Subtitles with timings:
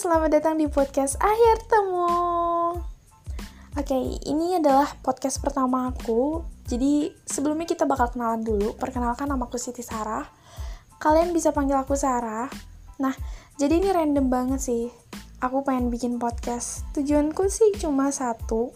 [0.00, 2.08] selamat datang di podcast Akhir Temu.
[3.76, 6.40] Oke, ini adalah podcast pertama aku.
[6.64, 8.80] Jadi sebelumnya kita bakal kenalan dulu.
[8.80, 10.24] Perkenalkan nama aku Siti Sarah.
[10.96, 12.48] Kalian bisa panggil aku Sarah.
[12.96, 13.12] Nah,
[13.60, 14.88] jadi ini random banget sih.
[15.44, 16.88] Aku pengen bikin podcast.
[16.96, 18.72] Tujuanku sih cuma satu,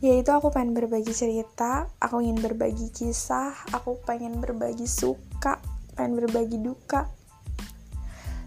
[0.00, 5.60] yaitu aku pengen berbagi cerita, aku ingin berbagi kisah, aku pengen berbagi suka,
[6.00, 7.12] pengen berbagi duka.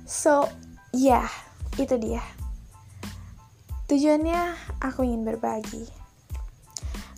[0.09, 0.49] So,
[0.89, 1.29] yeah,
[1.75, 2.23] itu dia.
[3.85, 5.85] Tujuannya aku ingin berbagi.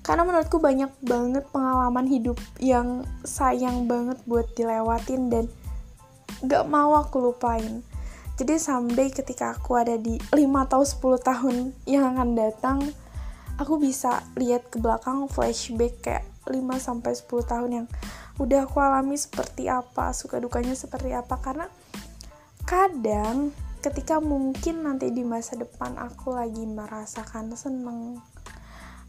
[0.03, 5.45] Karena menurutku banyak banget pengalaman hidup yang sayang banget buat dilewatin dan
[6.47, 7.83] gak mau aku lupain.
[8.37, 10.37] Jadi someday ketika aku ada di 5
[10.69, 11.55] atau 10 tahun
[11.89, 12.79] yang akan datang,
[13.57, 17.87] aku bisa lihat ke belakang flashback kayak 5 sampai 10 tahun yang
[18.37, 21.65] udah aku alami seperti apa, suka dukanya seperti apa karena
[22.63, 28.17] kadang ketika mungkin nanti di masa depan aku lagi merasakan seneng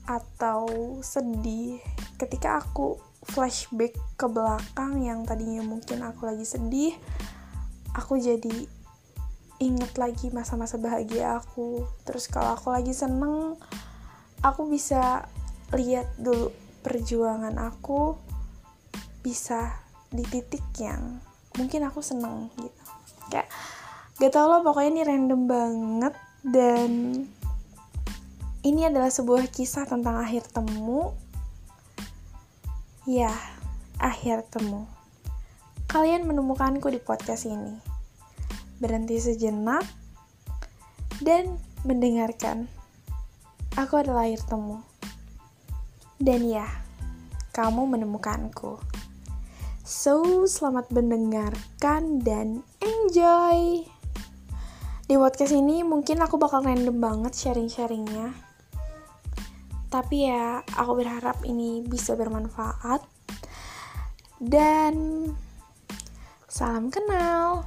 [0.09, 1.81] atau sedih
[2.17, 2.97] ketika aku
[3.29, 6.97] flashback ke belakang yang tadinya mungkin aku lagi sedih
[7.93, 8.69] aku jadi
[9.59, 11.83] inget lagi masa-masa bahagia aku.
[12.07, 13.59] Terus kalau aku lagi seneng
[14.43, 15.27] aku bisa
[15.75, 16.55] lihat dulu
[16.87, 18.15] perjuangan aku
[19.21, 21.19] bisa di titik yang
[21.59, 22.83] mungkin aku seneng gitu.
[23.29, 23.51] Kayak
[24.19, 26.91] Gak tau lo pokoknya ini random banget dan
[28.67, 31.15] ini adalah sebuah kisah tentang akhir temu.
[33.07, 33.31] Ya,
[34.03, 34.91] akhir temu.
[35.87, 37.79] Kalian menemukanku di podcast ini.
[38.83, 39.87] Berhenti sejenak
[41.23, 41.55] dan
[41.87, 42.67] mendengarkan.
[43.79, 44.83] Aku adalah akhir temu.
[46.19, 46.67] Dan ya,
[47.55, 48.83] kamu menemukanku.
[49.87, 53.98] So, selamat mendengarkan dan enjoy!
[55.09, 58.29] Di podcast ini mungkin aku bakal random banget sharing-sharingnya.
[59.89, 63.01] Tapi ya, aku berharap ini bisa bermanfaat.
[64.37, 65.25] Dan
[66.45, 67.65] salam kenal.